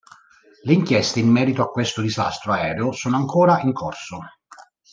[0.63, 4.17] Le inchieste in merito a questo disastro aereo sono ancora in corso.